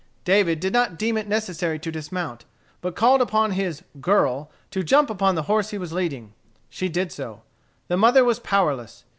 David 0.23 0.59
did 0.59 0.73
not 0.73 0.97
deem 0.97 1.15
it 1.15 1.27
necessary 1.27 1.77
to 1.77 1.91
dismount, 1.91 2.43
but 2.81 2.95
called 2.95 3.21
upon 3.21 3.51
his 3.51 3.83
"girl" 4.01 4.49
to 4.71 4.81
jump 4.81 5.11
upon 5.11 5.35
the 5.35 5.43
horse 5.43 5.69
he 5.69 5.77
was 5.77 5.93
leading. 5.93 6.33
She 6.71 6.89
did 6.89 7.11
so. 7.11 7.43
The 7.87 7.97
mother 7.97 8.23
was 8.23 8.39
powerless. 8.39 9.03